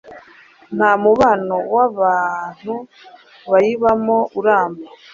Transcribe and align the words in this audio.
Nta 0.75 0.91
mubano 1.03 1.57
w’abantu 1.75 2.73
bayibamo 3.49 4.17
uramba 4.39 4.81